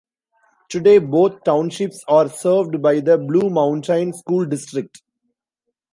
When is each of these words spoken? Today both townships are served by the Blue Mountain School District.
Today 0.69 0.97
both 0.97 1.43
townships 1.43 2.03
are 2.07 2.27
served 2.27 2.81
by 2.81 3.01
the 3.01 3.19
Blue 3.19 3.51
Mountain 3.51 4.13
School 4.13 4.45
District. 4.47 4.99